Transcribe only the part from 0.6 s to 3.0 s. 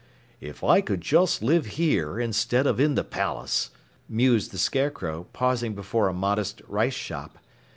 I could just live here instead of in